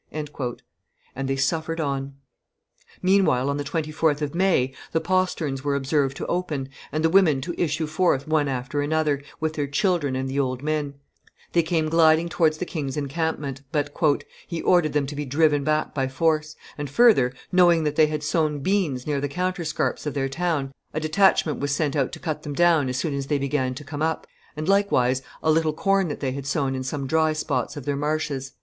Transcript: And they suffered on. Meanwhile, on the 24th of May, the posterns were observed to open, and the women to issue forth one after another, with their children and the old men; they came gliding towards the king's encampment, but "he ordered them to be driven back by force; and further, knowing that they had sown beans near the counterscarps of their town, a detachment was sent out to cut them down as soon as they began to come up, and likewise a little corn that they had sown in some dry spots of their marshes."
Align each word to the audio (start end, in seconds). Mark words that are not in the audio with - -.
And 0.11 0.27
they 1.27 1.35
suffered 1.35 1.79
on. 1.79 2.15
Meanwhile, 3.03 3.51
on 3.51 3.57
the 3.57 3.63
24th 3.63 4.23
of 4.23 4.33
May, 4.33 4.73
the 4.93 4.99
posterns 4.99 5.63
were 5.63 5.75
observed 5.75 6.17
to 6.17 6.25
open, 6.25 6.69
and 6.91 7.05
the 7.05 7.09
women 7.11 7.39
to 7.41 7.53
issue 7.55 7.85
forth 7.85 8.27
one 8.27 8.47
after 8.47 8.81
another, 8.81 9.21
with 9.39 9.53
their 9.53 9.67
children 9.67 10.15
and 10.15 10.27
the 10.27 10.39
old 10.39 10.63
men; 10.63 10.95
they 11.53 11.61
came 11.61 11.87
gliding 11.87 12.29
towards 12.29 12.57
the 12.57 12.65
king's 12.65 12.97
encampment, 12.97 13.61
but 13.71 13.93
"he 14.47 14.63
ordered 14.63 14.93
them 14.93 15.05
to 15.05 15.15
be 15.15 15.23
driven 15.23 15.63
back 15.63 15.93
by 15.93 16.07
force; 16.07 16.55
and 16.79 16.89
further, 16.89 17.31
knowing 17.51 17.83
that 17.83 17.95
they 17.95 18.07
had 18.07 18.23
sown 18.23 18.57
beans 18.61 19.05
near 19.05 19.21
the 19.21 19.29
counterscarps 19.29 20.07
of 20.07 20.15
their 20.15 20.27
town, 20.27 20.71
a 20.95 20.99
detachment 20.99 21.59
was 21.59 21.75
sent 21.75 21.95
out 21.95 22.11
to 22.11 22.17
cut 22.17 22.41
them 22.41 22.55
down 22.55 22.89
as 22.89 22.97
soon 22.97 23.13
as 23.13 23.27
they 23.27 23.37
began 23.37 23.75
to 23.75 23.83
come 23.83 24.01
up, 24.01 24.25
and 24.57 24.67
likewise 24.67 25.21
a 25.43 25.51
little 25.51 25.73
corn 25.73 26.07
that 26.07 26.21
they 26.21 26.31
had 26.31 26.47
sown 26.47 26.73
in 26.73 26.81
some 26.81 27.05
dry 27.05 27.33
spots 27.33 27.77
of 27.77 27.85
their 27.85 27.95
marshes." 27.95 28.53